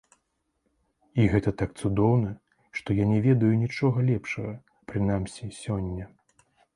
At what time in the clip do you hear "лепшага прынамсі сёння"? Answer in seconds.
4.09-6.09